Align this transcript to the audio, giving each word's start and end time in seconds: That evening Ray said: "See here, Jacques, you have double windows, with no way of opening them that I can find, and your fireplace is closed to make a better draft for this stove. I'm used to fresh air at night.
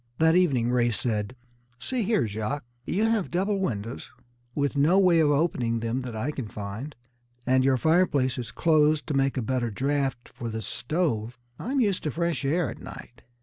That 0.17 0.35
evening 0.35 0.71
Ray 0.71 0.89
said: 0.89 1.35
"See 1.77 2.01
here, 2.01 2.25
Jacques, 2.27 2.65
you 2.87 3.03
have 3.03 3.29
double 3.29 3.59
windows, 3.59 4.09
with 4.55 4.75
no 4.75 4.97
way 4.97 5.19
of 5.19 5.29
opening 5.29 5.79
them 5.81 6.01
that 6.01 6.15
I 6.15 6.31
can 6.31 6.47
find, 6.47 6.95
and 7.45 7.63
your 7.63 7.77
fireplace 7.77 8.39
is 8.39 8.49
closed 8.51 9.05
to 9.05 9.13
make 9.13 9.37
a 9.37 9.43
better 9.43 9.69
draft 9.69 10.27
for 10.27 10.49
this 10.49 10.65
stove. 10.65 11.37
I'm 11.59 11.79
used 11.79 12.01
to 12.05 12.09
fresh 12.09 12.43
air 12.43 12.67
at 12.71 12.79
night. 12.81 13.21